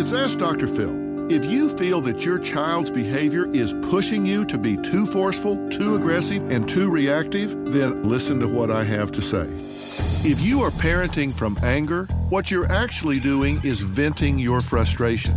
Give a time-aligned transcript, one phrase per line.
[0.00, 0.66] It's Ask Dr.
[0.66, 1.30] Phil.
[1.30, 5.94] If you feel that your child's behavior is pushing you to be too forceful, too
[5.94, 9.46] aggressive, and too reactive, then listen to what I have to say.
[10.26, 15.36] If you are parenting from anger, what you're actually doing is venting your frustration.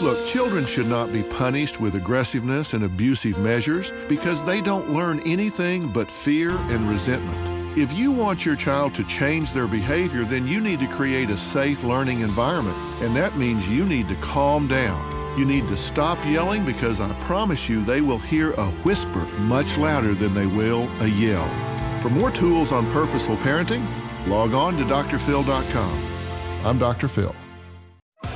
[0.00, 5.18] Look, children should not be punished with aggressiveness and abusive measures because they don't learn
[5.26, 7.53] anything but fear and resentment.
[7.76, 11.36] If you want your child to change their behavior, then you need to create a
[11.36, 15.36] safe learning environment, and that means you need to calm down.
[15.36, 19.76] You need to stop yelling because I promise you they will hear a whisper much
[19.76, 21.48] louder than they will a yell.
[22.00, 23.84] For more tools on purposeful parenting,
[24.28, 26.04] log on to drphil.com.
[26.64, 27.08] I'm Dr.
[27.08, 27.34] Phil.